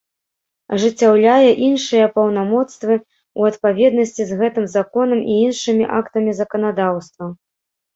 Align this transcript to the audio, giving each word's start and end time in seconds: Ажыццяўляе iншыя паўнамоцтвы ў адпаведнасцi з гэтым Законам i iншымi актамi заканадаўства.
Ажыццяўляе 0.77 1.49
iншыя 1.67 2.07
паўнамоцтвы 2.15 2.95
ў 2.99 3.41
адпаведнасцi 3.55 4.21
з 4.33 4.41
гэтым 4.43 4.65
Законам 4.77 5.19
i 5.31 5.41
iншымi 5.47 5.83
актамi 6.03 6.31
заканадаўства. 6.45 7.25